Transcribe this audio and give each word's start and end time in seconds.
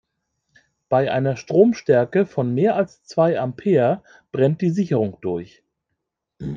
Bei 0.89 1.11
einer 1.11 1.37
Stromstärke 1.37 2.25
von 2.25 2.55
mehr 2.55 2.75
als 2.75 3.03
zwei 3.03 3.39
Ampere 3.39 4.01
brennt 4.31 4.59
die 4.61 4.71
Sicherung 4.71 5.19
durch. 5.21 5.61